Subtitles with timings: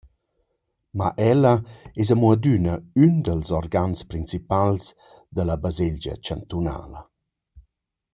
[0.99, 1.51] Ma ella
[2.01, 4.83] es amo adüna ün dals organs principals
[5.35, 7.01] da la Baselgia chantunala.